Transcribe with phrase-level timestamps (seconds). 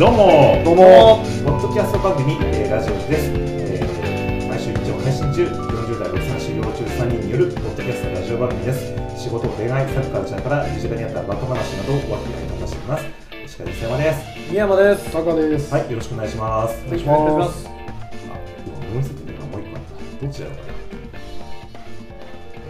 [0.00, 0.62] どうも。
[0.64, 1.20] どうも。
[1.44, 8.94] ポッドキャスト番組、えーラジオです、えー毎週日曜配信中40代63修行中3人によるポッドキャストラジオ番組です。
[9.22, 13.04] 仕事恋愛サッカールチャーから身近にあったバカ話などをわきあいと話しています。
[13.44, 14.50] 石川です山です。
[14.50, 15.12] 宮山です。
[15.12, 15.74] タカです。
[15.74, 16.82] はいよろしくお願いします。
[16.86, 17.68] お願いします。
[17.68, 17.70] あ
[18.64, 20.62] 今4セットでもう一個あったどっちだろうか。
[20.64, 20.72] な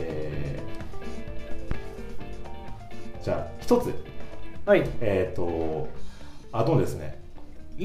[0.00, 3.94] えーじゃあ一つ
[4.66, 4.82] はい。
[5.00, 5.86] えっ、と、
[6.50, 7.19] あのですね、い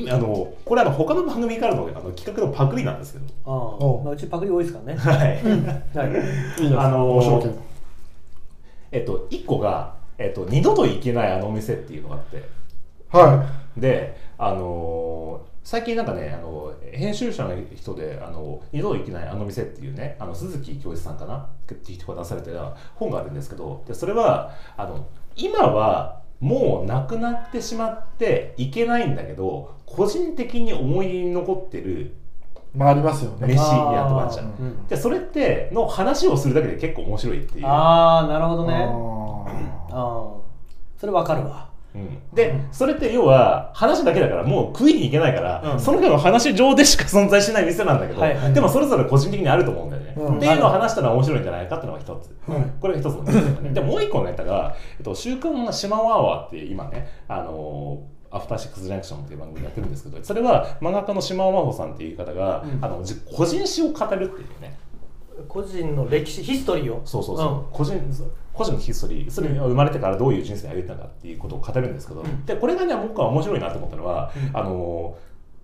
[0.10, 5.00] あのこれあの他の番組からのあの企画のパクリなんですけど、あまあ、うちパクリ多いですからね。
[5.00, 6.08] はい。
[6.08, 6.76] はい。
[6.78, 7.44] あの
[8.92, 12.44] えっと、1個が、えっと、二度と行けないあのお店っていうのがあって、
[13.10, 13.46] は
[13.78, 21.38] で、あのー最近なんかね、あの編集者の人で、あの二度と行けないあの店っていうね、あの鈴木教授さんかな？
[21.38, 32.12] っていう人が出されてた本があるんですけど、でそれはあの今はもうなくなってしまっていけないんだけど、個人的に思い出に残ってるい。
[32.76, 33.48] まあありますよね。
[33.48, 34.46] 飯屋とかじゃん。
[34.48, 37.66] うんでそれっての話をするだけで結構面白いっていう。
[37.66, 38.88] ああ、なるほどね。
[39.92, 40.46] あああ。
[40.98, 41.70] それわかるわ。
[41.96, 45.80] うんで、それって要は話だけだからもう食いに行けないから、うん。
[45.80, 48.54] その日の話上でしか存在しない店なんだけど、はいはい。
[48.54, 50.38] でもそれぞれ個人的にあると思うんだよね、うん。
[50.38, 52.64] っていうのを話したら面白いんじゃないかっていうのが一つ、うん。
[52.82, 53.70] これが一つのネタだね。
[53.70, 62.84] でもう一個のネタが「えっと、週刊シマワーワー」って今ねあのアフターシックスジャンクションっていう番組やってるんですけどそれは漫画家の島尾真帆さんっていう方が、うん。
[62.84, 64.78] あのじ個人史を語るっていうね
[65.48, 67.02] 個人の歴史、ヒストリーを？
[67.06, 68.00] そうそうそう、個人
[68.54, 72.46] 個人のヒストリーそれ生まれてからどういう人生を歩いたかっていうことを語るんですけど、うん。
[72.46, 74.58] でこれがね僕は面白いなと思ったのは、うん。
[74.58, 75.18] あの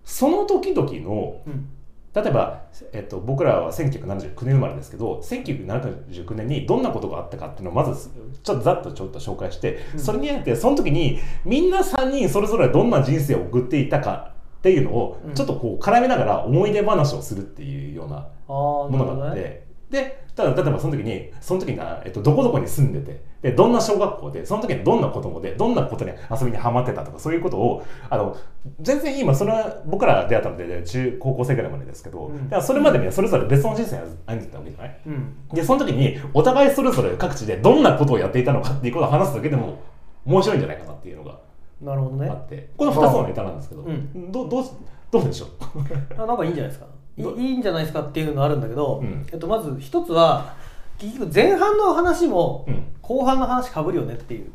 [0.03, 1.69] その時々のうん。
[2.13, 8.09] 例えば、えっと、僕らは1979年生まれですけど1979年にどんなことがあったかっていうのをまず
[8.43, 9.99] ちょっとざっとちょっと紹介して、うん。
[9.99, 19.67] それにあってその時にみんな3人それぞれどんな人生を送っていたかっていうのをうんちょっとこう絡めながら思い出話をするっていうようなものがあって、ね。
[19.89, 28.37] でただ例えばその時にその時には、えっと、どこどこに住んでてでどんな小学校でその時にどんな子供でどんなことに遊びにハマってたとかそういうことをあの
[28.79, 34.99] 全然今それは僕ら出会ったので中高校生ぐらいまでですけど、うんだからそれまでにはそれぞれ別の人生を歩んでたわけじゃない？
[35.07, 35.35] うん。
[35.53, 39.79] でその時にお互いそれぞれ各地でどんなことをやっていたのかっていうことを話すだけでも
[40.25, 41.39] 面白いんじゃないかなっていうのが
[41.81, 42.29] なるほどね。
[42.29, 42.33] あ。
[42.33, 42.69] って。
[42.77, 44.31] この2つのネタなんですけど、うん。
[44.31, 44.65] どどう
[45.11, 45.49] どうでしょう？
[46.21, 46.85] あなんかいいんじゃないですか？
[47.17, 49.25] いいどいいんじゃないですかっていうのあるんだけど、うん。
[49.31, 50.53] えっと、まず一つは
[50.97, 52.85] 結局前半の話もうん。
[53.01, 54.51] 後半の話かぶるよねっていう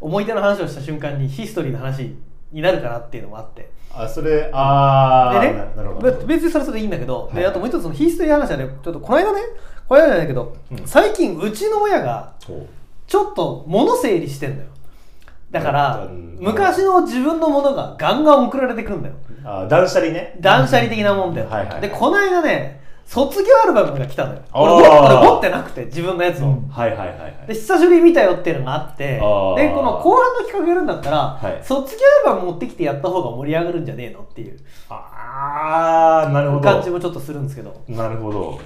[0.00, 2.16] 思い出の話をした瞬間にヒストリーの話
[2.50, 3.70] になるかなっていうのもあって。
[3.94, 6.10] あそれあでねななるほど。
[6.26, 7.34] べ別にそれそれでいいんだけど、はい。
[7.36, 9.40] であともう一つそのヒストリーの話はねちょっとこの間ね
[9.88, 10.78] この間じゃないけど、うん。
[10.86, 12.32] 最近うちの親が
[13.06, 14.70] ちょっと物整理してんだよ
[15.50, 19.14] だからうん昔の自分のものがガンガン送られてくるんだよ。
[19.44, 20.36] あ断捨離ね。
[20.40, 21.80] 断捨離的なもんだよ、はいはいはい。
[21.82, 24.40] でこの間ね卒業アルバムが来たのよ。
[24.52, 24.88] 俺
[25.26, 26.68] 持ってなくて自分のやつを、うん。
[26.68, 27.46] はいはいはいはい。
[27.48, 29.22] で久しぶりに見たよっていうのがあってでこ
[29.82, 31.60] の後半の企画やるんだったら、はい。
[31.62, 32.00] 卒業
[32.30, 34.58] アルバム持ってきてやった方が盛り上がるんじゃねえのっていう
[34.88, 36.62] ああなるほど。
[36.62, 37.82] 感じもちょっとするんですけど。
[37.88, 38.60] なるほど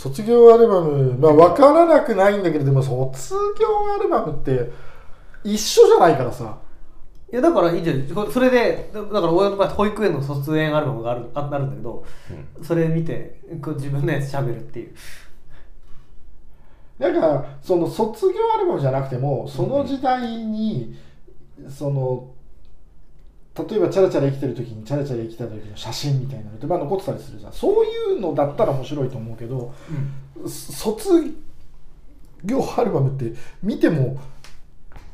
[0.00, 4.72] 卒業アルバム、まあ分からなくないんだけど、でも卒業アルバムって
[5.44, 6.58] 一緒じゃないからさ。
[7.30, 8.08] いやだからいいじゃん。
[8.08, 12.04] こそれでだだから親の場合保育園の卒園アルバムがあるああるんだけど
[12.62, 14.94] それ見てこう自分のやつ喋るっていう。
[16.98, 20.94] だから、その卒業アルバムじゃなくても、その時代に、
[21.66, 22.30] その、
[23.68, 27.52] 例えばチャラチャラ生きてる時にチャラチャラ生きてた時の写真みたいなのってまあ残ってたりするじゃん。
[27.52, 29.74] そういうのだったら面白いと思うけど
[30.46, 31.08] 卒
[32.44, 34.18] 業アルバムって見ても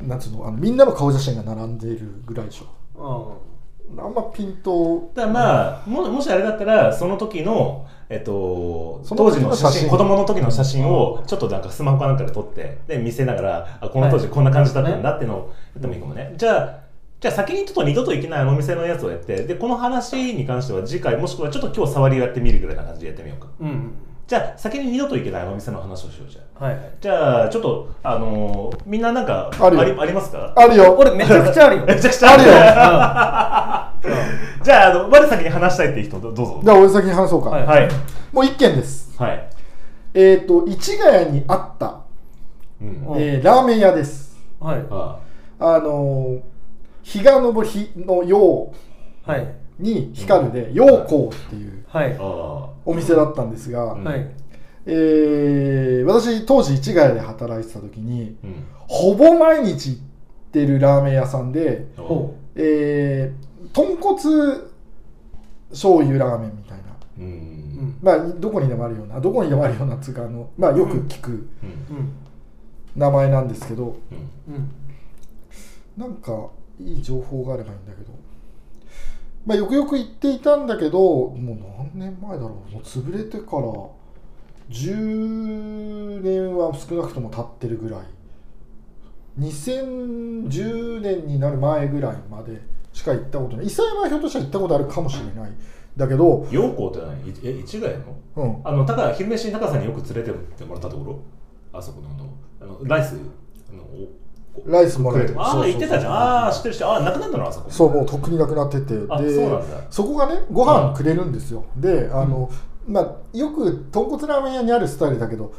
[0.00, 2.66] なんつうのあのみんなの顔写真が並んでいるぐらいでしょ。
[2.98, 4.00] うん。
[4.00, 9.90] あんまピントだまあももしあれだったらその時のえっと当時のの写真写真。
[9.90, 16.85] 子供の時の写真をちょっとなんかスマホかなんかで撮ってで見せながらあこの当時こんな感じだったんだっていうのをやってもいいかもね、じゃあ
[17.26, 23.48] じゃあ先にちょっと二度と行けないあのお店のやつをやってでこの話に関しては次回もしくはちょっと今日触りをやってみるぐらいな感じでやってみようか。
[23.60, 23.94] うん
[24.28, 26.64] じゃあ先に二度と行けないあのお店の話をしようじゃあ。
[26.64, 26.92] はいはい。
[27.00, 30.52] じゃあちょっとあのーみんななんかありありますか？
[30.56, 30.96] あるよ。
[30.98, 31.86] 俺めちゃくちゃあるよ。
[31.86, 32.48] めちゃくちゃあるよ。
[32.54, 33.92] あ
[34.62, 36.60] じゃああの我先に話したいっていう人どどうぞ。
[36.62, 37.66] じゃあ俺先に話そうか、はい。
[37.66, 37.88] はい。
[38.32, 39.12] もう一件です。
[39.20, 39.48] はい、
[40.14, 42.00] えっ、と市ヶ谷にあった、
[42.80, 42.88] うん。
[42.88, 43.20] うん。
[43.20, 44.36] えーラーメン屋です。
[44.60, 44.84] はい。
[44.90, 45.16] あ。
[45.60, 46.40] あのー
[47.06, 48.72] 日が昇る日の陽
[49.22, 49.54] はい。
[49.78, 51.84] に光るで陽光っていう
[52.84, 54.04] お店だったんですが、うん。
[54.04, 54.26] はい。
[54.86, 58.64] えー私当時市ヶ谷で働いてた時にうん。
[58.88, 60.00] ほぼ毎日行っ
[60.52, 61.86] てるラーメン屋さんで
[62.56, 64.60] えー、豚骨
[65.70, 66.84] 醤油ラーメンみたいな。
[67.18, 67.24] うん。
[67.24, 67.98] うん。
[68.02, 71.48] まあどこにでもあるようなどこにでもあるようなつうかあのまあよく聞く
[72.96, 73.96] 名前なんですけど
[74.48, 74.54] うん。
[74.54, 74.70] うん。
[75.96, 76.50] なんか
[76.80, 78.12] いい情報があればいいんだけど。
[79.44, 82.72] まあよくよく言っていたんだけどもう何年前だろう。
[82.72, 83.72] もう潰れてから
[84.70, 88.00] 10年は少なくとも経ってるぐらい。
[89.38, 92.60] 2010年になる前ぐらいまで
[92.92, 93.66] しか行ったことない。
[93.66, 95.52] 伊佐山はひょっとしたら行ったことあるかもしれない。
[95.96, 97.30] だけど、陽光って何？
[97.30, 98.16] いえ市ヶ谷の？
[98.36, 101.20] うん、あの高昼飯に高さんによく連れてってもらったところ？
[101.72, 103.16] あそこのあのあのライス
[103.70, 103.84] あの
[104.66, 106.12] おライスもらえるああ言ってたじゃん。
[106.12, 107.48] ああ知ってるしああなくなったの？
[107.48, 107.70] あそこ。
[107.70, 108.94] そうもうとっくになくなってて。
[109.08, 109.78] あでそうなんだ。
[109.90, 112.50] そこがねご飯くれるんですよ、であの、
[112.86, 115.52] まあよく豚骨ラーメン屋にあるスタイルだけど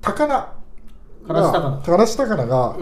[0.00, 0.52] 高菜
[1.26, 1.52] からし
[1.84, 2.76] 高らし高菜が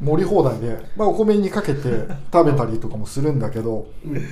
[0.00, 1.80] 盛り放題で、まあ、お米にかけて
[2.32, 4.22] 食べたりとかもするんだけどうん。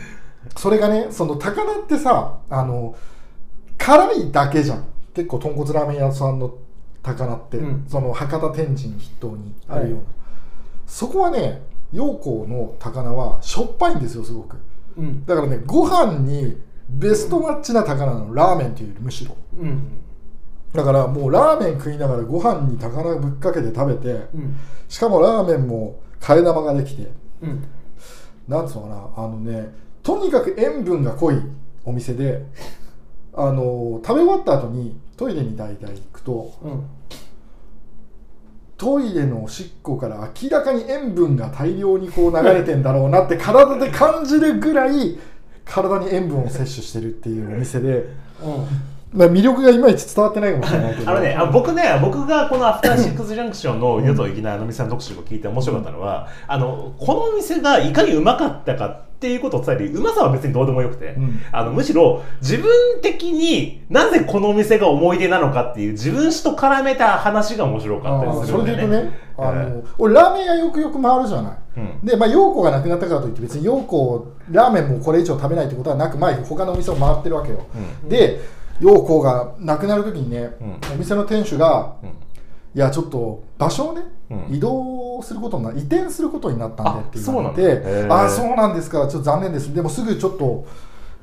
[0.57, 2.95] それがねその高菜ってさあの
[3.77, 4.85] 辛いだけじゃん。
[5.15, 6.53] 結構豚骨ラーメン屋さんの
[7.03, 7.85] 高菜って、うん。
[7.89, 10.07] その博多天神筆頭にあるような、はい。
[10.87, 11.63] そこはね
[11.93, 14.57] 陽光の高菜はしょっぱいんですよすごく。
[14.97, 15.25] うん。
[15.25, 18.35] だからねご飯にベストマッチな高菜なの。
[18.35, 19.37] ラーメンというよりむしろ。
[19.59, 19.83] うん。
[20.73, 24.57] だからもうラーメン食いながらご飯に高菜ぶっかけて食べてうん。
[24.89, 27.11] しかもラーメンも替え玉ができて。
[27.43, 27.65] うん。
[28.49, 31.37] なんつうのかなあのねとにかく塩分が濃い
[31.85, 32.43] お店で
[33.35, 36.85] あの食べ終わった後にトイレに大体行くとうん。
[38.79, 45.19] トイレのおしっこから明らかに塩分が大量にこう流れてんだろうなって体で感じるぐらい
[45.65, 48.05] 体に塩分を摂取してるっていうお店で、
[48.41, 48.57] まあ、
[49.15, 51.11] 魅力がいまいち伝わってないかもしれないけど。
[51.11, 58.87] あのね、あ僕ね、僕がこのアフターシックスジャンクションの湯と粋なあの店の特集を聞いて面白かったのは、あのこのお店がいかにうまかったか
[59.19, 61.41] っていうことを伝えるうまさは別にどうでもよくて、うん。
[61.51, 62.71] あのむしろ自分
[63.03, 69.11] 的になぜこのお店が思い出なのかっていう自分史と絡めた話が面白かったりすそれでるんだよね。
[69.11, 72.07] 言うとね、あのえ俺ラーメン屋よくよく回るじゃない、うん。
[72.07, 77.67] でまあ陽子がなくなったからといって別に陽子ラーメンもこれ以上食べないってことはなく前他のお店を回ってるわけよ、
[78.05, 78.09] うん。
[78.09, 78.41] で
[78.81, 80.81] 陽子がなくなる時にね、うん。
[80.95, 82.09] お店の店主がうん。
[82.75, 84.55] いやちょっと場所をね、うん。
[84.55, 87.91] 移動することにな移転することになったんでって言われあそうなんだ。
[87.99, 88.13] へてー。
[88.13, 88.99] ああそうなんですか。
[89.09, 89.75] ちょっと残念です。
[89.75, 90.67] でもすぐちょっと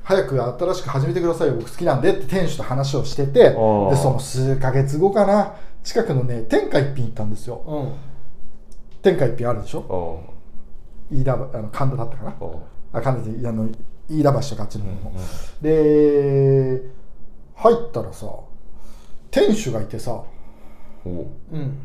[0.02, 1.54] 早く新しく始めてくださいよ。
[1.54, 7.62] 僕好きなんでって店主と話をしててでその数ヶ月後かな近くのね天下一品行ったんですよ。
[7.66, 7.92] うん。
[9.02, 9.78] 天下一品あるでしょ？
[9.78, 10.22] お
[11.10, 12.34] 飯田あの神田だったかな？
[12.92, 13.68] あ神田であの
[14.08, 15.22] 飯田橋とかあっちの方の、うんうん。
[15.62, 16.82] で
[17.56, 18.26] 入ったらさ
[19.30, 20.22] 店主がいてさ
[21.04, 21.26] おう。
[21.52, 21.78] うん。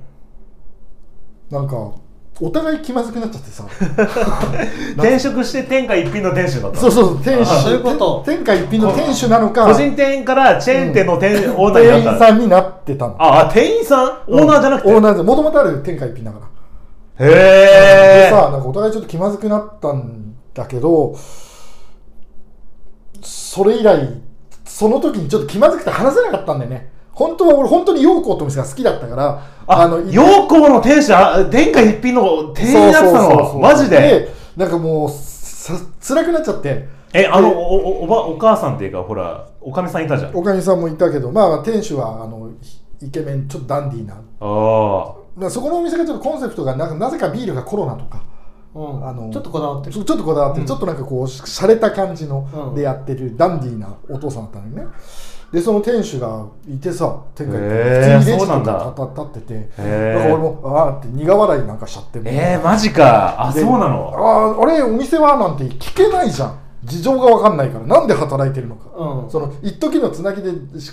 [1.50, 1.94] なんか
[2.40, 3.66] お互い気まずくなっちゃってさ。
[4.98, 8.24] 転職して天下一品の店主だったそうそう店主あそういうこと。
[8.26, 12.26] 天下一品の店主なのか個人店からチェーン店の店、オーナー店になった。
[12.28, 13.16] 員さんになってたの。
[13.20, 14.32] ああ店員さん？
[14.32, 17.26] オーナーじゃなくて、オーナーでもともとある天下一品だから。
[17.26, 21.14] へでえさなんかお互いちょっと気まずくなったんだけど
[23.22, 24.22] それ以来
[24.72, 26.92] その時にちょっと気まずくて話せなかったんだよね。
[27.12, 33.60] 本当は俺本当に陽光ってお店が好きだったからあの陽光の店主あ天下一品の店員になってたの？
[33.60, 34.30] マジで？
[34.56, 36.88] なんかもうさ辛くなっちゃって。
[37.14, 40.36] えあのでおおおばお母さんっていうかほらおかみさんいたじゃん。
[40.36, 42.50] おかみさんもいたけどまあ店主はあの
[43.02, 44.16] イケメンちょっとダンディーな。
[44.16, 48.24] あまあそこのお店がちょっとコンセプトがなんかなぜかビールがコロナとか
[48.74, 49.08] うん。
[49.08, 49.94] あのちょっとこだわってる。
[49.94, 50.68] ちょちょっとこだわってる、うん。
[50.68, 52.76] ちょっとなんかこうししゃれた感じのうん。
[52.76, 54.84] でやってるダンディーなお父さんだったのにね。
[55.52, 63.48] でその店主がいてさ天下一品普通にレジか立っててだから俺もああって苦笑いなんかしちゃってえー、マジか。
[63.50, 64.14] あでそうなの？
[64.16, 66.58] あああれお店はなんて聞けないじゃん。
[66.86, 67.86] 事情が分かんないから。
[67.86, 69.30] なんで働いてるのか、うん。
[69.30, 70.52] その一時のつなぎで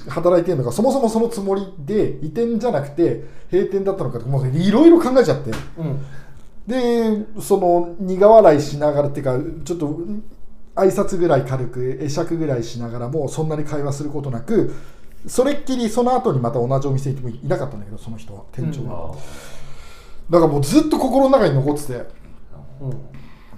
[0.08, 5.52] 働いてるのかそもそもそのつもりで移転じゃなくて閉店だったのかとかもういろいろ考えちゃって。
[5.78, 6.04] うん
[6.68, 9.86] でその苦笑いしながらっていうかちょっと
[10.74, 14.74] 挨拶ぐらい軽く会釈ぐらいしながらもそんなに会話することなく
[15.26, 19.16] それっきりその後にまた同じお店行ってもいなかったんだけどその人は店長が、あ
[20.30, 21.94] だからもうずっと心の中に残ってて
[22.82, 23.00] うん。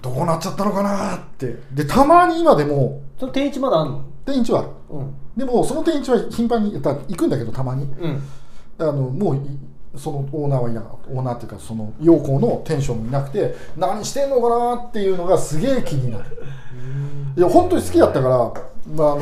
[0.00, 1.56] どうなっちゃったのかなって。
[1.72, 4.04] でたまに今でもその定位置まだあんの？
[4.24, 4.68] 店はある。
[4.90, 5.14] うん。
[5.36, 7.82] でもその店員地は頻繁にやっぱ行くんだけどたまに。
[7.82, 8.22] うん。
[8.78, 9.40] あのもうい
[9.96, 11.10] そのオーナーはいなかった。
[11.10, 16.24] オーナーっていうかその陽光のテンションもいなくて何してんのかなっていうのがすげえ気になる。
[17.36, 18.36] いや本当に好きだったから、
[18.94, 19.20] まあ、あの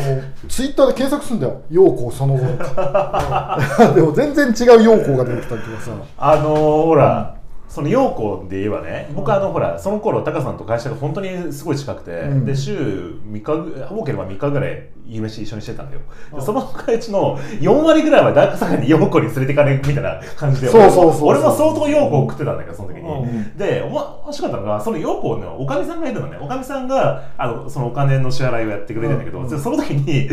[0.48, 1.62] ツイッターで検索するんだよ。
[1.70, 2.42] 陽光その後
[3.94, 5.92] でも全然違う陽光が出てきたりとかさ。
[6.18, 7.38] あのー、ほら
[7.68, 12.44] その陽子で言えばね僕あのほらその頃タカさんと会社が本当にすごい近くて、うん。
[12.46, 16.00] で週3日ぐ多ければ3日ぐらい夕飯一緒にしてたんだよ。
[16.32, 16.38] うん。
[16.38, 23.56] でその会社の4割ぐらいはダークサガに陽子に連れてかれるみたいな感じでそうそうそう俺も相当陽子を食ってたんだけどその時に、うん。
[23.56, 26.38] でおも面白かったのがその陽子のおかみさんがいるのね。
[26.40, 29.48] おかみさんがあのそのお金の支払いをやってくれてるんだけど、うん。
[29.48, 30.28] でその時に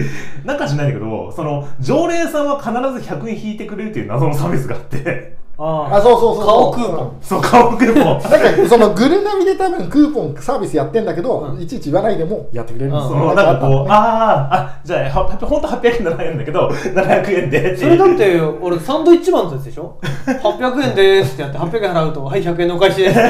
[0.46, 7.18] なんかしないんだけどその常連さんは必ず100円引いてくれるっていう謎のサービスがあってああそうそうそう顔クーポン。
[7.22, 8.04] そう顔クーポン。
[8.04, 8.20] なん
[8.64, 11.62] かそのグルナビで多分クーポンサービスやってんだけど、うん。
[11.62, 23.30] いちいち言わないでもやってくれるんですよ、そのなんかこう、あーあ、じゃあ、は本当800円ならないんだけど、700円でそれだって俺サンドイッチマンのやつでしょ？800円ですってやって800円払うとはい100円のお返しですって。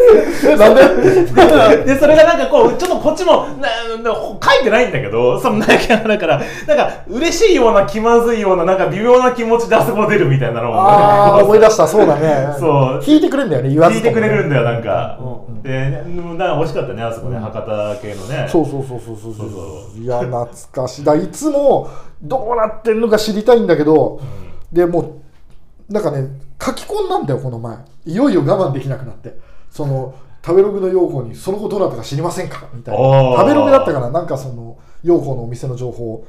[0.57, 1.85] なんで？
[1.85, 12.55] で、それがなんかこう、ちょっとこっちも、なな書いてないんだけど、その700円払うから、なんか嬉しいような気まずいような、なんか微妙な気持ちであそこ出るみたいなのを、ああ思い出したそうだね。
[12.59, 13.03] そう。
[13.05, 14.21] 引いてくれるんだよね言わず聞いともね。
[14.21, 15.19] てくれるんだよ、なんか。
[15.47, 15.61] うん。
[15.63, 18.47] で、なんか美味しかったね、あそこね、博多系のね。
[18.49, 19.49] そうそうそうそうそうそう。
[19.49, 21.03] そういや懐かしい。
[21.03, 21.89] だいつも
[22.21, 24.21] どうなってんのか知りたいんだけど、
[24.71, 25.21] でも
[25.89, 26.27] うなんかね
[26.63, 27.77] 書き込んだんだよこの前。
[28.05, 29.35] いよいよ我慢できなくなって
[29.71, 30.13] その
[30.45, 32.67] 食べログの用語にその後どうなったか知りませんか？
[32.73, 33.03] みたいな。
[33.37, 36.23] 食べログだったからなんかその用語のお店の情報。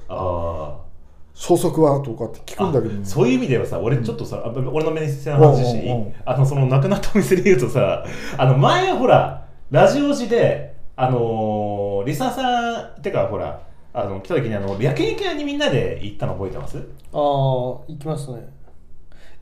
[1.35, 5.65] 消息はとかって聞くんだけど、あそういう意味ではさ俺ちょっとさ、あ俺の店の話。
[5.65, 6.15] していい、うんうんうん。
[6.27, 8.05] あのその亡くなったお店で言うとさ
[8.37, 13.63] あの前ほらラジオ時であのーリサさんってかほら
[13.95, 16.77] あの来た時にあの焼肉屋にみんなで行ったの覚えてます？
[16.77, 16.85] ああ
[17.15, 18.47] 行きますね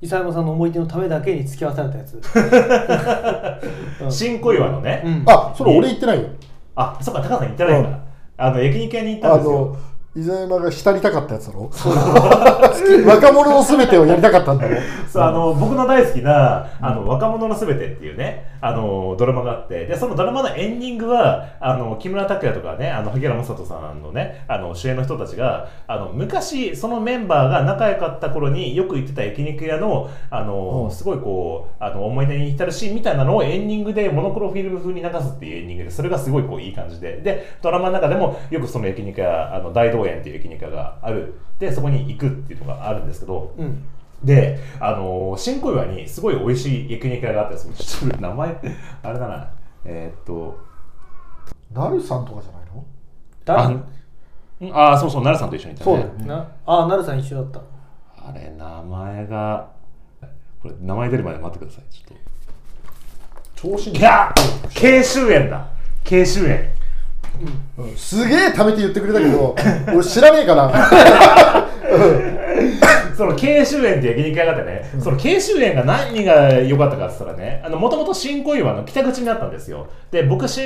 [0.02, 2.14] 伊佐山さんの思い出のためだけに付き合わされたやつ、
[4.02, 4.12] うん。
[4.12, 5.23] 新小岩のね、うん。
[5.26, 6.28] あそれ俺言ってないよ。
[6.75, 8.00] あそっか高さん行ってないから、
[8.38, 9.76] あの焼肉屋に行ったんですよ
[10.16, 11.70] 伊沢山が浸りたかったやつだろ？
[13.06, 14.76] 若者の全てをやりたかったんだろ？
[15.08, 30.90] そうあの僕の大好きな「あの若者のすべて」っていうねあのドラマがあってでそのドラマのエンディングはあの木村拓哉とかねあの萩原正人さんのねあの主演の人たちがあの昔そのメンバーが仲良かった頃によく行ってた焼肉屋のあの、うん。
[30.90, 37.20] すごいこうあの思い出に浸るシーンみたいなのをエンディングでモノクロフィルム風に流すっていうエンディングでそれがすごいこういい感じで。
[37.22, 41.35] でドラマの中でもよくその焼肉屋あの大道園っていう焼肉屋がある。
[41.59, 43.85] でそこに行くっていうのがあるんですけど、うん。
[44.25, 48.57] で、あのー新小岩にすごい美味しい焼肉屋があったんですちょっと名前、
[49.02, 49.50] あれだな、
[49.85, 50.59] えーっと、
[51.73, 52.85] なるさんとかじゃないの？
[54.73, 55.85] あー、そうそう、奈良さんと一緒にいたね。
[55.85, 56.12] そうだよ。
[56.12, 56.26] ね。
[56.26, 56.47] な？
[56.66, 57.61] あなるさん一緒だった。
[58.28, 59.71] あれ、名前が、
[60.62, 62.19] これ、名前出るまで待ってください、ちょっ
[63.57, 63.99] 調子にと。
[63.99, 64.35] いや
[64.75, 65.66] 慶州園だ。
[66.04, 66.69] 慶州園。
[67.78, 67.96] うん。
[67.96, 69.54] すげえ貯めて言ってくれたけど
[69.94, 70.70] 俺知らねえから
[73.16, 79.88] その慶州園って焼肉屋があってね、その慶州園が何が良かったかって言ったらね、もともと新小岩の北口にあったんですよ。
[80.10, 80.60] で、僕し、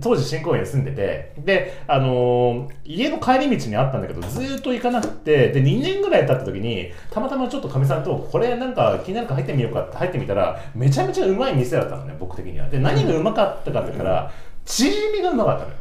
[0.00, 12.68] 当時新小岩に住んでて、で、あのー家の帰り道にあったんだけど、ずーっと行かなくて、で、2年ぐらい経った時に、たまたまちょっとかみさんと、これなんか気になるから入ってみようかって入ってみたら、めちゃめちゃうまい店だったのね、僕的には。
[12.68, 14.32] で、何がうまかったかって言ったら、
[14.64, 15.76] チヂミがうまかったのよ。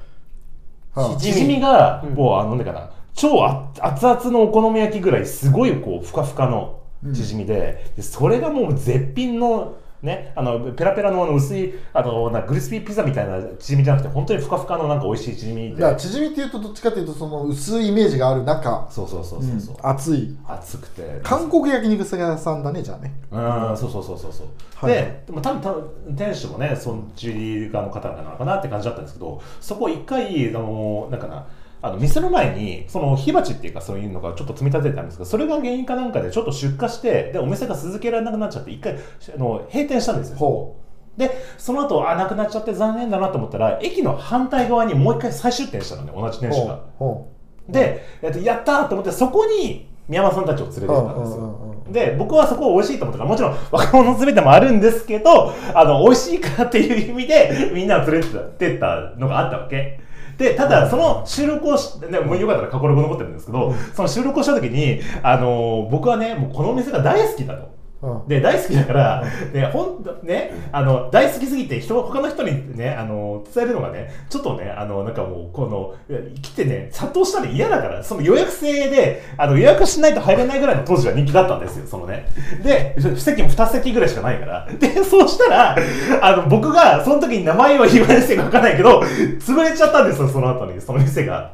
[0.99, 2.13] はチヂミが、うん。
[2.15, 6.79] もう、あの、なんだかな、超あ熱々のお好み焼きぐらい、すごい、こう、ふかふかの
[7.13, 15.91] チヂミで、でそれがもう絶品の、ね、あの、ペラペラのあの薄い、あの、なグリスピーピザみたいなチヂミじゃなくて、本当にふかふかのなんか美味しいチヂミでだか。
[15.91, 19.75] ら縮みっていうとどっちかっていうとその薄いイメージがある中、そうそうそうそうそう。
[19.83, 21.19] 熱い熱くて。
[21.21, 24.47] 韓国焼肉屋さんだねじゃあねうん、そうそうそうそうそう。
[24.75, 31.45] はいで、でも多分多分店主もね、そっち側の方なのかなって感じだったんですけど、そこ一回、あの、なんかな、
[31.81, 40.37] あの店の前にその火鉢っていうかそういうのがちょっと積み立ててたんですけどそれが原因かなんかでちょっと出荷してでお店が続けられなくなっちゃって一回あの閉店したんですよ。
[40.37, 40.75] ほ
[41.17, 46.81] でその後あなくなっちゃって残念だなと思ったら駅の反対側にもう一回再出店したのね同じう店主が。
[46.97, 47.27] ほ
[47.67, 59.99] でえっとやったーと思ってそこに宮山さんたちを連れてったんですよ、で僕はそこを美味しいと思ったからもちろん若者の全てもあるんですけどあの美味しいからっていう意味でみんなを連れてってったのがあったわけ
[60.39, 67.78] でただその収録をし、ね、もうよかったら過去録残ってるんですけど、その収録をした時にあの僕はねもうこのお店が大好きだと。
[68.01, 68.27] うん。
[68.27, 75.95] で大好きだから、ね、ほんとね、あの大好きすぎて人他の人にねあの伝えるのがねちょっとねあのなんかもうこの
[76.41, 82.27] 来てね殺到したら嫌だからその予約制であの予約しないと入れないぐらいの当時は人気だったんですよそのね。
[82.63, 84.67] で席も2席ぐらいしかないから。
[84.79, 85.77] でそうしたら
[86.21, 89.01] あの僕がその時に名前は言わないせいかわかんないけど
[89.39, 91.53] 潰れちゃったんですよその後にその店が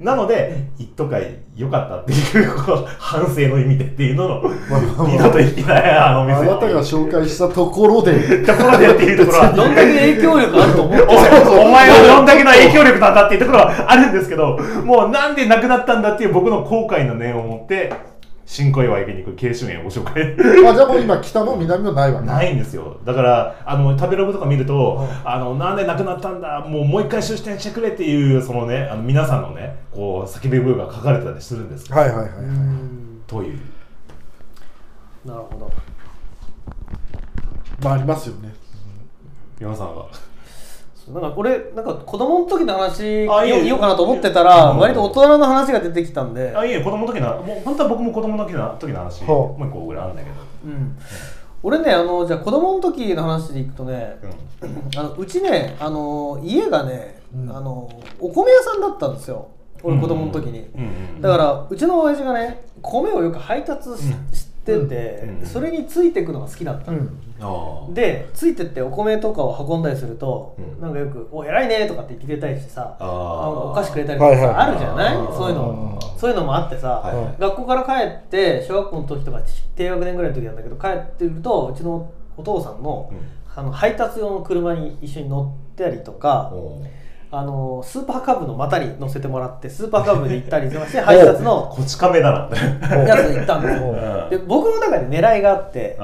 [0.00, 2.48] なので一斗会良かったっていう
[2.98, 4.42] 反省の意味でっていうのの
[5.06, 17.90] 二度と行けないあの店あなたが紹介したところでところでっていうところは どんだけ影響力あると思ってるおお前はどんだけの影響力なんだっていうところはあるんですけどもうなんで亡くなったんだっていう僕の後悔の念を持って
[18.46, 20.22] 新小岩駅に行く慶春園をご紹介。
[20.70, 22.26] あじゃあもう今北も南もないわけ。
[22.26, 23.00] ないんですよ。
[23.04, 26.60] だからあの食べログとか見ると、あのなんで亡くなったんだ？
[26.60, 31.92] もうもう一回出店してくれっていうそのねあの皆さんのねこう叫び声が書かれてたりするんです。
[31.92, 32.28] はいはいはい、
[33.26, 33.58] という。
[35.24, 35.72] なるほど。
[37.82, 38.54] まあありますよね。
[39.58, 40.06] 山さんは？
[41.08, 44.78] なんか俺なんか子供の時の話あいいよ言おうかなと思ってたらうん。
[44.78, 50.98] 割と大人の話が出てきたんで、あいえ子供の時のもう本当は僕も子供の時の時の話もう一個ぐらいあるんだけど、うん、
[51.62, 54.18] 俺ねあのじゃあ子供の時の話でいくとね
[54.62, 54.98] うん。
[54.98, 57.56] あのうちねあの家がね、うん。
[57.56, 59.48] あのお米屋さんだったんですよ。
[59.82, 64.14] 俺子供の時に、うんうんだからうちの親父がね米をよく配達し,、
[64.74, 65.46] うんしてて、うん。
[65.46, 66.92] それについていくのが好きだった。
[67.92, 70.80] でついてってお米とかを運んだりすると、うん。
[70.80, 74.56] なんかよく「お偉いね」とかって言ってくれたりしてさお菓子くれたりとかさ、はいはい。
[74.56, 75.16] あるじゃない？
[75.34, 75.98] そういうの。
[76.16, 77.02] そういうのもあってさ、
[77.38, 79.40] 学校から帰って小学校の時とか
[79.74, 83.18] 低学年ぐらいの時なんだけど帰ってるとうちのお父さんの,、うん。
[83.54, 86.86] あの配達用の車に一緒に乗ったりとか、おう
[87.38, 93.90] あのスーパーカブの股に乗せてもらってスーパーカブで行ったりとかして 配達のこち亀だなやつで行ったんですよ。
[93.90, 94.30] うん。
[94.30, 95.98] で僕の中で狙いがあって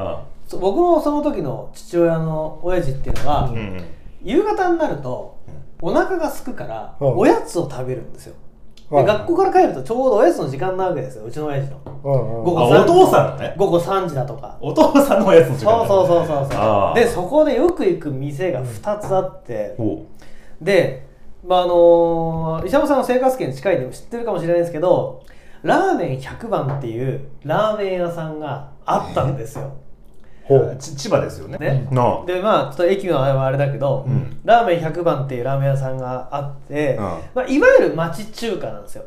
[0.52, 3.84] う僕のその時の父親の親父っていうのは、あうんうん。
[4.22, 5.36] 夕方になると
[5.80, 7.18] お腹が空くからうん。
[7.20, 8.34] おやつを食べるんですよ。
[8.90, 11.78] ではい学校から帰るとちょうどおやつの時間なわけですようちの親父の。
[12.04, 13.54] うんうん午後あ3時お父さんのね。
[13.56, 14.56] 午後3時だとか。
[14.60, 16.94] お父さんのおやつの時間そうそうそうそうそう。
[16.94, 19.74] でそこでよく行く店が2つあって
[20.60, 21.11] で
[21.44, 25.24] まああのー石山さんの生活圏近いで知ってるかもしれないですけど
[25.62, 29.76] ラーメン100番っていうラーメン屋さんがあったんですよ、
[30.78, 31.58] 千葉ですよね。
[31.58, 31.88] ね
[32.26, 34.40] でまあちょっと駅のあれだけど、うん。
[34.44, 37.02] ラーメン100番っていうラーメン屋さんがあって、うん。
[37.02, 39.04] まあ、いわゆる町中華なんですよ。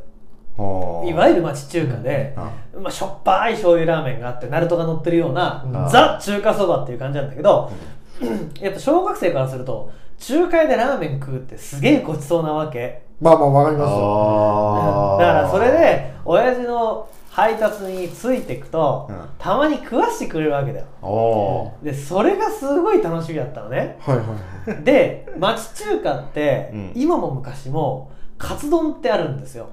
[0.58, 2.34] あいわゆる町中華で、
[2.74, 5.74] うまあ、しょっぱい醤油ラーメンがあってナルトが乗ってるような、うん。
[5.90, 7.70] ザ中華そばっていう感じなんだけど、
[8.62, 13.04] やっぱ小学生からすると中華屋でラーメン食うってすげえごちそうなわけ。
[13.22, 15.18] まあまあわかりますよ。
[15.18, 19.16] あだからそれで親父の配達についていくと、うん。
[19.38, 20.86] たまに食わしてくれるわけだよ。
[21.02, 23.98] おでそれがすごい楽しみだったのね。
[24.00, 24.84] はいはいはい。
[24.84, 26.92] で町中華って、うん。
[26.96, 29.68] 今も昔もカツ丼ってあるんですよ。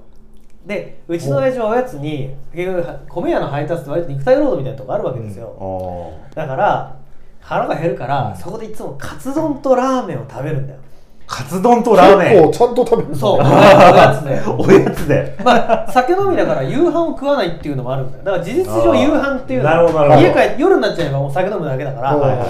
[0.65, 6.95] でうちの親父はおやつに結局米屋の配達って割と肉体労働みたいなとこあるわけですよ、おだから
[7.43, 10.79] 腹が減るから、そこでいつもカツ丼とラーメンを食べるんだよ。
[11.25, 12.43] カツ丼とラーメン？
[12.51, 13.39] 結構ちゃんと食べるそう。
[13.41, 14.41] おねやつで。
[14.57, 15.37] おやつで。
[15.43, 18.23] まあ酒飲みだから夕飯を食わないっていうのもあるんだよ。
[18.23, 19.75] だから事実上夕飯っていうのあー。
[19.75, 20.21] なるほどなるほど。
[20.21, 22.47] 家帰って夜になっちゃえばもう酒飲むだけだから、はいはいはい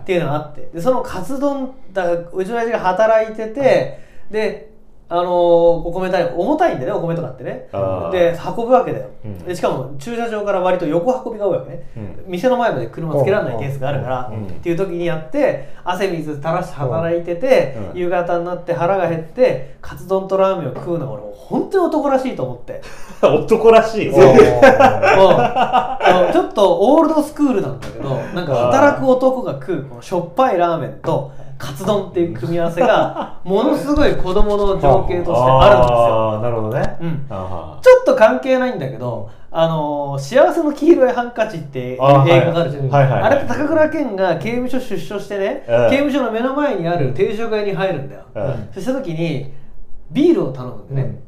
[0.00, 0.68] っていうのがあって。
[0.74, 4.75] でそのカツ丼だからうちの親父が働いててで
[5.08, 7.68] あのーお米代重たいんでねお米とかってね。
[8.10, 9.38] で運ぶわけだよ、うん。
[9.38, 12.24] でしかも駐車場から割と横運びが多いわけね、うん。
[12.26, 14.46] 店の前まで車つけられないケースがあるから、うん。
[14.46, 17.98] っていう時にやって汗水垂らして働いてて、うん。
[17.98, 22.80] 夕方になって腹が減ってカツ丼とラーメンを食うのが俺本当に男らしいと思って。
[23.22, 24.12] 男らしい。
[26.32, 36.40] ちょっとオールドスクールなんだけどなんか働く男が食うこのしょっぱいラーメンとカツ丼っていう組み合わせが ものすごい子供の情景としてあるんですよ。
[36.42, 36.96] なるほどね。
[37.00, 37.26] うん。
[37.30, 42.88] あちょっと関係ないんだけど、あのー幸せの黄色いハンカチって映画があるじゃん。
[42.88, 43.22] はいはいはい。
[43.22, 48.22] あれって高倉健が刑務所出所してね、うん刑務所の目の前にある定食屋に入るんだよ。
[48.34, 48.68] うん。
[48.72, 49.52] そした時に
[50.10, 51.20] ビールを頼むんでね。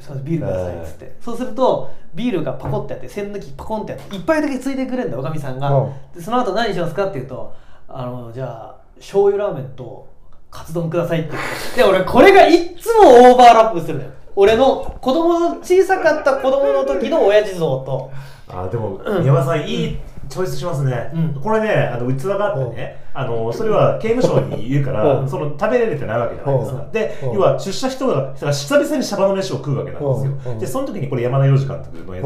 [0.00, 5.92] そうビールくださいっつって、そうするとビールがパコってやって栓抜きパコンってやって一杯だけついてくれるんだおかみさんが、うん。
[6.14, 7.52] でその後何しますかって言うと
[7.88, 10.06] あのじゃあ醤油ラーメンと
[10.50, 11.30] カツ丼くださいって。
[11.32, 14.10] 言ってで俺これがいっつもオーバーラップするのよ。
[14.36, 18.10] 俺の子供の小さかった子供の時の親父像と。
[18.48, 21.10] あーでもうん山田さんいいチョイスしますね。
[21.14, 21.40] うん。
[21.42, 25.28] これねあの器があってねあのそれは刑務所にいるからうん。
[25.28, 26.82] その食べれてないわけじゃないですか。
[26.82, 26.92] うん。
[26.92, 27.32] でうん。
[27.34, 30.60] 要は出社した人が久々にシャバの飯を食うわけなんですよ。
[30.60, 32.22] でその時にこれ山田洋次監督のや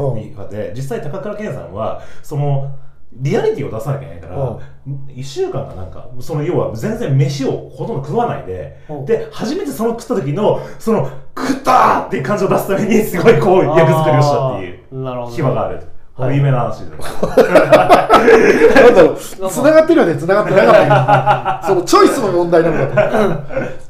[0.47, 2.71] つで実際高倉健さんはその
[3.17, 4.59] リアリティを出さなきゃいけないから、
[5.09, 9.05] 1週間かなんかその要は全然飯をほとんど食わないで、うん。
[9.05, 15.35] で初めてその食った時のその食ったーっていう感じを出すためにすごいこう役作りをしたっていうなるほどね。
[15.35, 15.79] 秘話がある
[16.15, 16.31] こはい。
[16.31, 16.95] れ有名な話で、な
[18.91, 20.71] んだろう繋がってるよね繋がってなか
[21.61, 22.93] ったけど そのチョイスの問題なのか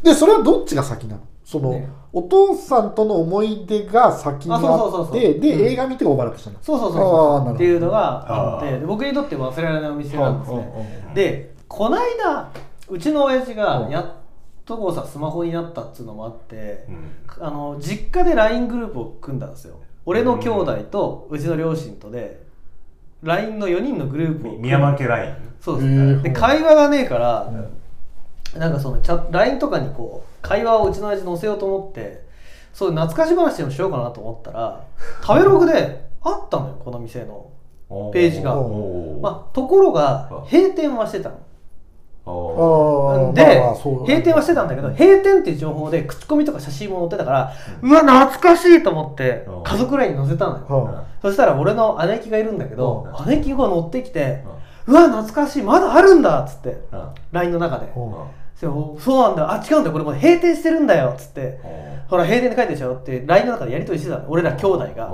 [0.03, 1.21] とでそれはどっちが先なの？
[1.43, 1.89] その、ね。
[2.11, 5.67] お父さんとの思い出が先にあってで、うん。
[5.71, 7.01] 映画見てオーバーラップしたのそうそうそう。
[7.45, 10.73] そうっていうのがあって僕にとって忘れられないお店なんですね。
[11.07, 12.49] うんでこないだ
[12.87, 14.05] うちの親父うんがやっ
[14.63, 16.91] とこうさスマホになったっつうのもあってう
[17.41, 17.43] ん。
[17.45, 19.75] あの実家で LINE グループを組んだんですよ。
[20.05, 22.43] 俺の兄弟とうちの両親とで
[23.23, 25.35] LINE の4人のグループを宮山家ライン。
[25.59, 26.21] そうですへー。
[26.21, 27.82] で会話がねえから、うん
[28.57, 32.23] なんかそのチャ LINE とかにこう会話をうちの親父載せようと思って
[32.73, 34.85] そういう懐かし話でもしようかなと思ったら
[35.21, 37.51] 食べログであったのよこの店の、
[38.13, 38.55] ページが。
[39.21, 41.37] まあ、ところが閉店はしてたの。
[43.33, 54.45] で、まあ閉店はしてたんだけど閉店っていう情報で口コミとか写真も載ってたから、うわ懐かしいと思ってうん家族 LINE に載せたのよ、はそしたら俺の姉貴がいるんだけど、う姉貴が乗ってきて、
[54.87, 57.09] うわ懐かしいまだあるんだっつってうん。
[57.33, 58.13] LINE の中で、うん
[58.63, 59.51] そうそうなんだ。
[59.51, 59.91] あ違うんだよ。
[59.93, 61.13] これもう閉店してるんだよ。
[61.15, 61.59] っつって。
[62.07, 62.93] ほら閉店で書いてるでしょ。
[62.95, 64.29] って LINE の中でやり取りしてたの。
[64.29, 65.09] 俺ら兄弟が。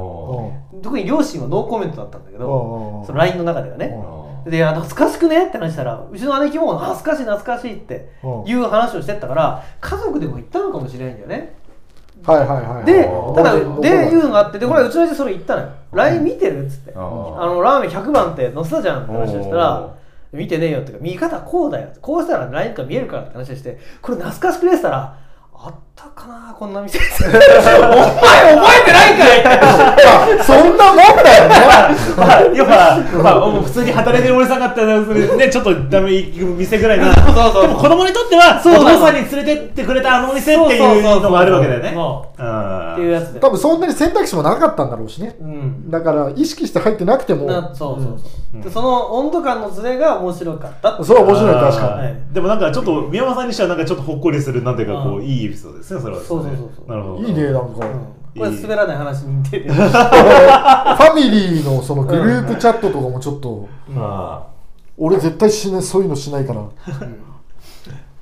[0.81, 3.95] 特に両親はノーコメントだったんだけうんどその LINE の中ではね。
[4.45, 5.47] でいや懐かしくね？
[5.47, 8.09] って話したらうちの姉貴も懐かしい懐かしいって
[8.45, 11.55] いう話をしてったから家族でも行ったのかもしれないんだよね。
[12.23, 15.69] はいはいはいでただでいうのがあってでこれうちの親父それ言ったのよ。
[15.93, 16.65] LINE 見てる？
[16.65, 16.93] っつって。
[16.95, 17.01] ああ
[17.47, 19.95] のラーメン100番って載せたじゃんって話をしたら
[20.31, 21.89] 見てねえよっていうか見方こうだよ。
[22.01, 25.19] こうしたら何か見えるからって話してこれ懐かしくねえって言ったら
[25.53, 26.97] あったかなこんな店。
[27.19, 31.55] お前覚えてないかいそんなもんだよね。
[32.15, 37.13] まあ、要は、まあ、もう普通に働いてる俺さんかったら、それね、ちょっとダメ行く店ぐらいな。
[37.13, 37.62] そうそうそう。
[37.63, 41.89] でも子供にとっては、そうなのお父さんに連れてってくれたあのお店っていうのがあるわけだよね。
[41.89, 43.39] っていうやつで。
[43.41, 45.35] 多分そんなに選択肢もなかったんだろうしね。
[45.41, 45.91] うん。
[45.91, 47.45] だから意識して入ってなくても。
[47.45, 48.62] なそうそうそう、うん。
[48.62, 52.01] でその温度感のズレが面白かったってそれは面白い確かに。
[52.03, 52.15] はい。
[52.31, 55.23] でもなんかちょっと宮山さんにしてはなんかちょっとほっこりするなんていうかこううん。
[55.25, 56.39] いいエピソードですねそれはですね。
[56.39, 56.89] そうそうそうそう。
[56.89, 57.28] なるほど。
[57.28, 57.73] いいねなんか、うん。
[58.38, 59.73] これ滑らない話に似てる。
[59.73, 64.47] ファミリーのそのグループチャットとかもちょっと、あ。
[64.97, 66.62] 俺絶対しないそういうのしないから。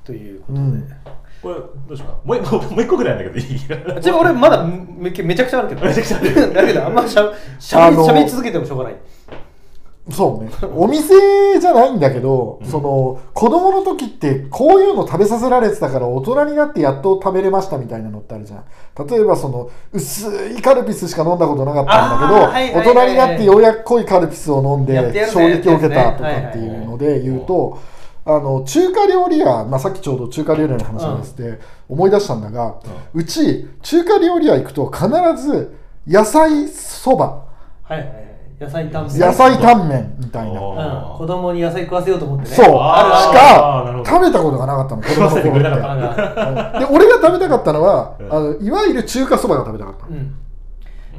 [0.04, 0.88] ということで、うん。
[1.04, 1.10] あ
[1.42, 5.86] これどうしようかもう一個もう一個ぐらいなんだけどいいちなみに俺まだめめちゃくちゃあるけど。
[5.86, 6.34] めちゃくちゃある。
[6.54, 8.96] だけどあんましゃしゃべり続けてもしょうがない
[10.10, 10.50] そうね。
[10.74, 18.64] お店じゃないんだけど、その子供の時ってこういうの食べさせられてたから大人になってやっと食べれましたみたいなのってあるじゃん。
[19.06, 27.78] 例えばその薄いカルピスしか飲んだことなかったんだけど、あーはいはいはい大人になってようやく濃いカルピスを飲んで衝撃を受けたとかやっていうので言うと、
[28.24, 32.76] あの中華料理屋、まあ、さっきちょうど中華料理屋の話をして思い出したんだが、
[33.12, 35.06] うち中華料理屋行くと必
[35.42, 37.44] ず野菜そば。
[37.82, 38.27] はいはいはい
[38.60, 39.20] 野菜タンメン。
[39.20, 40.60] 野菜タンメンみたいな。
[40.60, 42.56] うん、子供に野菜食わせようと思ってね。
[42.56, 46.78] そう、しか食べたことがなかったの、子供の食わせてくれな頃かって。
[46.80, 48.32] で、俺が食べたかったのは、うん。
[48.32, 50.06] あのいわゆる中華そばが食べたかった。
[50.08, 50.34] うん。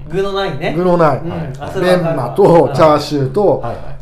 [0.09, 0.73] 具のないね。
[0.75, 1.29] 具のない、うん。
[1.29, 3.99] はいあそれメンマとチャーシューと、はいはい。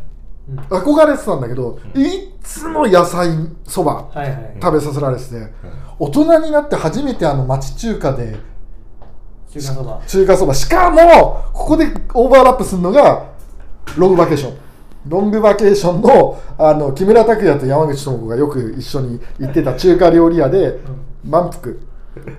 [0.70, 3.30] 憧れてたんだけど、いっつも野菜
[3.66, 4.10] そば
[4.62, 5.54] 食べさせられてて、
[6.00, 8.38] 大人になって初めてあの町中華で
[9.60, 10.02] 中華そば。
[10.08, 10.54] 中華そば。
[10.54, 13.26] しかもここでオーバーラップするのが
[13.98, 14.58] ロングバケーション。
[15.08, 20.80] ロングバケーションのあの木村拓哉と山口智子がよく一緒に行ってた中華料理屋で
[21.24, 21.74] 満腹。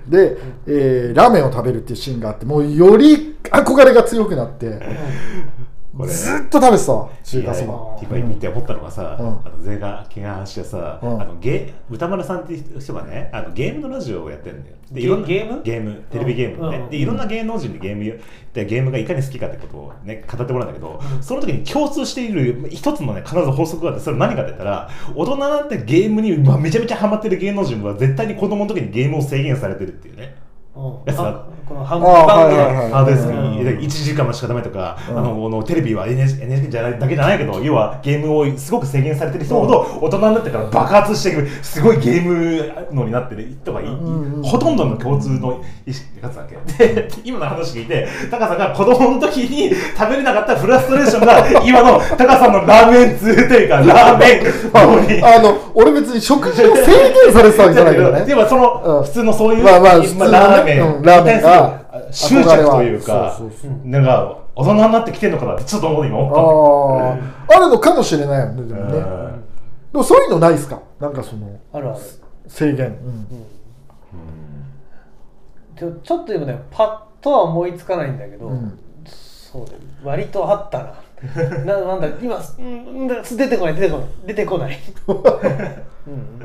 [0.07, 4.79] で、えーラーメンを食べるっていうシーンがあってもうより憧れが強くなって
[5.97, 6.09] これ。
[6.09, 7.73] ずっと食べてたわ中華そば。
[7.73, 9.27] ば今見て思ったのがさ、うん。
[9.27, 11.21] あの前が怪我してさ、うん。
[11.21, 14.75] あのゲ歌丸さんっていう人がねあのゲームのラジオをやってるんだよ。
[14.91, 15.61] でゲいろんなゲーム？
[15.63, 16.89] ゲームテレビゲームをね、うん。
[16.89, 18.19] でいろんな芸能人でゲーム
[18.53, 30.35] でゲームがいかに好きかってことをね語ってもらうんだけど、その時に共通している一つのね必ず法則があってそれ何かって言ったら大人になってゲームにまあめちゃめちゃハマってる芸能人は絶対に子供の時にゲームを制限されてるっていうね。
[30.43, 30.48] うん
[31.05, 32.05] やつだあこの半あ分。
[32.91, 33.51] ハードディスクうん。
[33.51, 35.17] に1時間しかダメとか、うん。
[35.17, 46.55] あのこのテレビは NHK, NHK じゃないだけじゃないけど要はゲームをすごく制限されてる人ほど大人になってから爆発していくすごいゲームのになってる人がい、うんうんほとんどの共通の意識がつだけ。
[46.85, 54.41] で今の話聞いてタカさんが子供の時に食べれなかったフラストレーションが 今のタカさんのラーメン通というかラーメ
[55.19, 55.25] ン。
[55.25, 58.25] あの俺別に食事を制限されてたわけじゃないけどね。
[58.25, 59.03] でもその、うん。
[59.03, 63.87] 普通のそういう、まあまあ普通のねラーメン、うんラーメンが執着というかそうそうそう。
[63.87, 68.91] なんか大人になってきてるのかなってちょっと思う今あ思っーあるのかもしれないよねでもね。
[69.91, 70.81] でもそういうのないですか？
[70.99, 71.99] なんかそのあるある。
[72.47, 73.27] 制限、うん。
[75.77, 78.77] ちょちょっとでもねパッとは思いつかないんだけど、うん。
[79.05, 80.93] そうだよ割とあったな。
[81.65, 84.79] ななんだ今うんだ出てこない出てこない出てこない、
[86.07, 86.39] うん、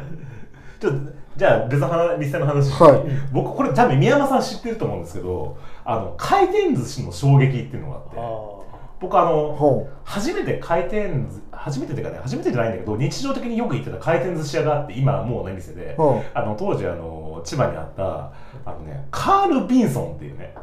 [0.85, 3.03] ちょっとじゃあ別の話店の話はい。
[3.33, 8.65] 僕これ多分宮山さん知ってると思うんですけどあの回転寿司の衝撃っていうのがあって。
[9.01, 16.03] 僕あのほ初めて回転ず初めてっていうかね初めてじゃないんだけど日常的によく行ってた回転寿司屋があって今はもうない店で、う。
[16.03, 18.33] んあの当時あの千葉にあった
[18.65, 20.55] あのねカール・ビンソンっていうね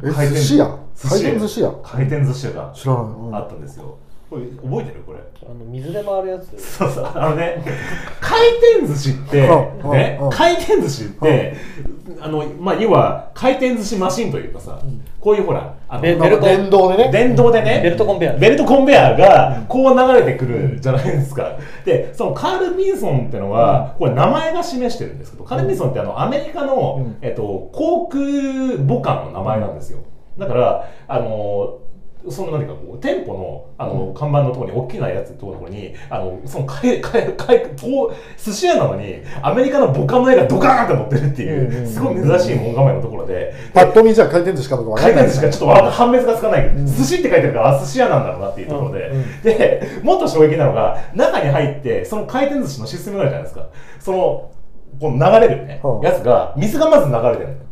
[0.00, 0.78] 回転寿司屋。
[1.08, 1.72] 回転寿司屋？
[1.84, 3.36] 回転寿司屋が知らない、うん。
[3.36, 5.18] あったんですよこれ覚えてるこれ。
[5.42, 6.60] あの水で回るやつ。
[6.60, 7.64] そうそうあのね
[8.20, 8.38] 回
[8.80, 11.56] 転寿司ってうんねうん回転寿司って
[12.20, 14.80] あのまあ要は回転寿司マシンというかさ
[15.20, 16.28] こういうほらあ電動
[16.94, 17.10] でね。
[17.10, 17.80] 電動でね。
[17.82, 18.38] ベルトコンベヤー。
[18.38, 21.56] ベルトコンベヤーがこう流れてくるじゃないですか。
[21.86, 27.16] でそのカール・ビンソンってのはこれ名前が示してるんですけどカール・ビンソンってあのアメリカの、うん。
[27.22, 28.22] えっと、航空
[28.86, 30.00] 母艦の名前なんですよ。
[30.38, 31.78] だからあの
[32.30, 45.24] その何かこう店舗のあの、看板のところに大きなやつのところにあのそのかいかいかいこう寿司屋なのにアメリカの母艦の絵がドカーンって載ってるっていう、すごい珍しい門構えのところでパッと見じゃ回転寿司かどうか回んない。
[45.26, 49.10] 転寿司がちょっと判別がつかない寿司って書いてるからあ寿司屋なんだろうなっていうところで、
[49.42, 53.68] でもっと衝撃なのが中に入ってその回転寿司のシステムがあるじゃないですか。
[54.00, 54.52] その
[55.00, 56.00] この流れるね、うん。
[56.00, 57.67] やつが水がまず流れてる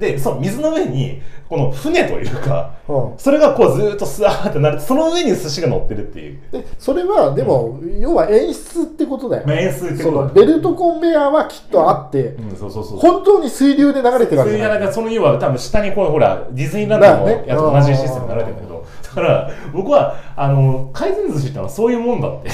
[0.00, 3.18] でその水の上にこの船というか、うん。
[3.18, 12.98] それがこうずーっとスワーってなるその上に寿司が乗ってるっていう、でそれはでも、要は演出ってことだよ、まあ、演出ってそことベルトコンベヤーはきっとあって、うん、そうそうそう。
[12.98, 14.80] 本当に水流で流れてるわけそういうじゃない。
[14.80, 18.80] なんかその要は多分下にこうほらディズニーランドのやつと同じシステムに流れてるんだけど。
[19.10, 22.48] だから僕はあの回転寿司ってのはそういうもんだって。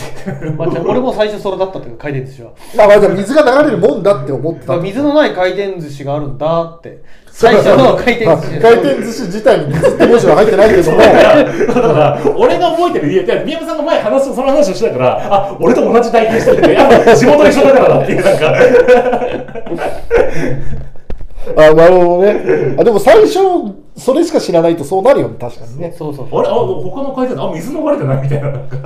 [0.52, 2.52] まあ、じゃあ俺も最初それだったという回転寿司は。
[2.74, 7.02] まあまあじゃあ水が流れるもんだって思ってた水のない回転寿司があるんだって
[7.36, 8.60] 最初の回転寿司。
[8.62, 10.98] 回転寿司自体に水って文字は入ってないけども。
[12.40, 18.54] 俺が覚えてる家って宮山さんが前話すその話をしてたからあ俺と同じ体験してるってやっぱ地元一緒だからなっていうなんか。
[21.68, 22.74] あなるほどね。
[22.78, 23.38] あでも最初
[23.98, 25.94] それしか知らないとそうなるよね確かにね。
[25.94, 26.40] そうそうそう。
[26.40, 28.50] あれあ他の回転あ水流れてないみたいな。
[28.50, 28.66] なん。
[28.66, 28.78] か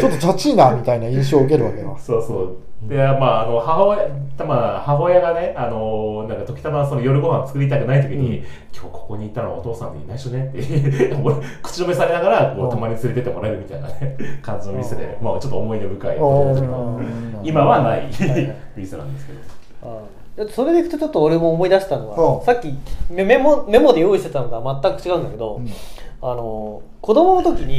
[0.00, 2.56] ちょっとチャチーなみたいな印象を受けるわけだそうそう。
[2.88, 16.16] でまああの母親たまあ母親がねあのなんか時たまその夜ご飯作りたくない時に、今日ここに行ったのはお父さんでいないしねって俺口止めされながらこうたまに連れてってもらえるみたいなね感じの店で、まあちょっと思い出深い。
[16.16, 17.40] うん。
[17.42, 19.40] 今はないはい店なんですけど。
[19.82, 20.82] あそれでい。
[20.84, 21.68] くとちょっと俺も思い。
[21.68, 22.72] 出したのは、うんさっき
[23.10, 25.68] メメモメモで用意してたのとは全く違うんだけど、うん
[26.20, 27.78] あの子供の時に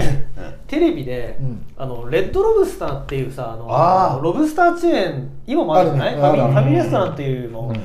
[0.67, 1.65] テレビで、うん。
[1.77, 4.21] あのレッドロブスターっていうさあのあー。
[4.21, 6.15] ロブスターチェーン今もあるじゃない？
[6.15, 7.75] ファミファミリーレストランっていうの、うん。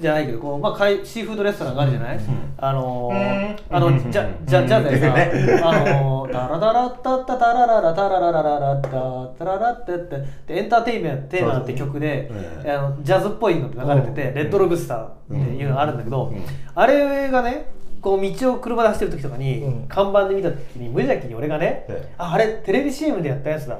[0.00, 2.20] じゃないけどこう、まあ、かいシーフードレストランがあるじゃない、
[2.58, 3.16] あのうん。
[3.16, 12.30] ーあのうんじゃじゃじゃでさねあのータラタラッタッタタラララタラララララッタタララッタッタでエンターテインメントテーマって曲で
[12.64, 16.42] あのジャズっぽいのが流れてて、うんレッドロブスターっていうのがあるんだけど、うん
[16.74, 17.70] あれがね
[18.02, 19.88] こう道を車で走ってる時とかに、うん。
[19.88, 22.14] 看板で見た時に無邪気に俺がね、ええ。
[22.18, 23.78] ああれテレビ CM でやったやつだ。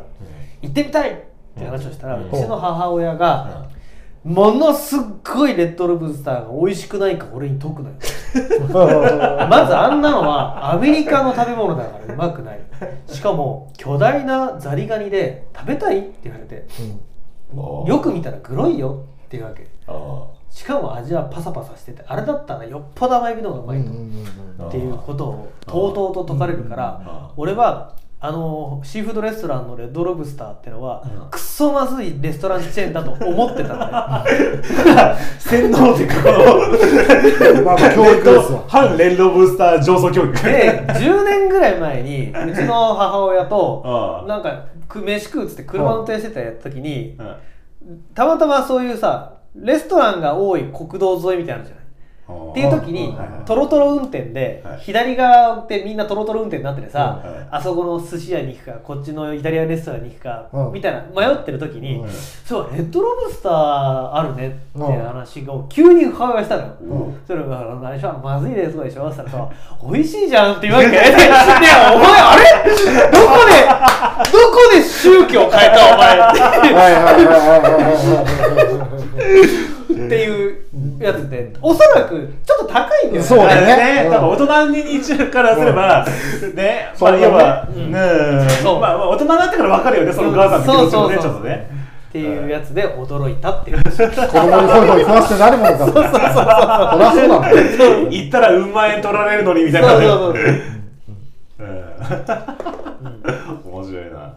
[0.63, 1.11] 行ってみたい！
[1.11, 1.15] っ
[1.59, 3.67] て話をしたら、ううんちの母親が、
[4.25, 5.01] ものすっ
[5.35, 7.97] ごいレッドロブスターが美味しくないか俺に解くのよ。
[9.51, 12.61] まずあんなのはアメリカの食べ物だからうまくない。
[13.09, 15.99] しかも巨大なザリガニで食べたい？
[15.99, 16.65] って言われて。
[17.53, 19.67] よく見たらグロいよっていうわけ。
[19.89, 19.93] あ
[20.53, 23.91] しかも味はパサパサしててあれだったらよっぽど甘エビの方がうまいと、
[24.65, 31.31] あっていうことをとうとうと解かれるからあ俺はあのシーフードレストランのレッドロブスターってのはうん。
[31.31, 36.29] くっそまずいレストランチェーンだと思ってたんだよ洗脳っていうかこ
[37.55, 40.33] のまあまあ教育ですよ反 レッドブースター上層教育。
[40.45, 47.35] で10年ぐらい前にうちの母親となんかく飯食うっつって車運転してた時にうん。
[48.15, 51.82] たまたまそういうさレストランが多い国道沿いみたいなのじゃない。
[52.29, 53.45] っていう時にはいはい。
[53.45, 54.79] トロトロ運転ではい。
[54.81, 60.73] 左側でみんなトロトロ運転になっててさあそこの寿司屋に行くかこっちのイタリアンレストランに行くかうん。
[60.73, 62.09] みたいな迷ってる時にうん。
[62.11, 63.53] そうレッドロブスター
[64.15, 69.49] あるねって話を急に母親がしたのそれが「何でしょまずいです」でしょそしたらさ
[69.93, 71.05] 「美味しいじゃん」って言うわけでいや
[71.95, 72.43] お前あれ？
[73.11, 73.53] どこで
[74.31, 76.15] どこで宗教変えたお前？
[76.19, 76.41] って
[76.75, 77.13] はいは
[80.75, 83.23] いはいはいはいっておそらくちょっと高いんだよね。
[83.23, 84.05] そうだね。
[84.05, 86.07] ね、多分大人に一応からすれば、
[86.55, 87.93] ね、まあ、要は、うん。
[87.93, 87.99] ね、
[88.65, 91.69] まあ、まあ大人になってから分かるよね、そのお母さんの気持ちもね、ちょっとね。
[92.09, 93.77] っていうやつで驚いたっていう。
[93.79, 95.79] 話子供にホイホイ食わせてなるものか。
[95.79, 96.13] そうそうそう
[97.79, 98.09] そう。
[98.11, 99.89] 行ったらうん万円取られるのにみたいな。
[99.89, 100.35] そうそうそう
[101.61, 101.65] う
[103.69, 103.73] ん。
[103.73, 104.35] 面白いな。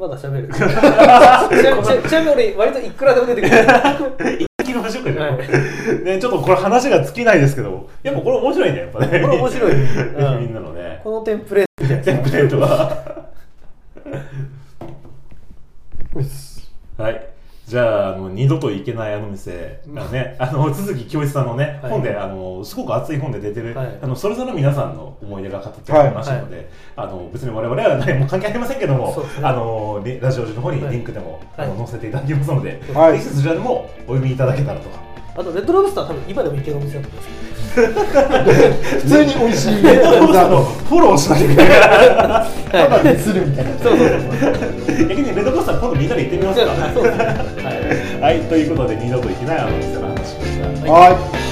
[0.00, 0.48] まだ喋る。
[2.08, 3.56] ちなみに俺割といくらでも出てくる。
[4.58, 9.20] 行きましょうかじゃねちょっとこれ話が尽きないですけどやっぱこれ面白いねやっぱね。
[9.20, 9.74] これ面白い。
[10.40, 11.02] みんなのね。
[11.04, 12.96] このテンプレートテンプレートが
[16.14, 17.29] うっすはい。
[17.70, 21.92] じゃあ、あの二度と行けないあの店がね、 あの、鈴木京一さんのね、はい。
[21.92, 23.98] 本で、あの、すごく熱い本で出てる、はい。
[24.02, 29.14] あの、それぞれの皆さんの思い出が語ってありましたので、あの、別に我々は何も関係ありませんけども、ね。
[29.40, 31.68] あの、リラジオ時の方にリンクでも、はい。
[31.68, 33.12] あの載せていただきますので、はい。
[33.12, 34.88] ぜひそちらでもお読みいただけたらと。
[35.36, 41.68] あとレッドロブスター多分今でもいけるお店だと思うんです普通に美味しいえっと、あの、あのフォローしなきゃいけない。
[42.70, 46.66] ただでするみたいなそうそうそう逆にレッドコースター今度みんなで行ってみますか。
[46.70, 46.76] は
[48.20, 50.92] いはい、ということで二度と行けないあの店の話でした。
[50.92, 51.10] は
[51.46, 51.49] い